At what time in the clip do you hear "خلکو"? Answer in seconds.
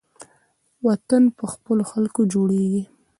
1.91-2.21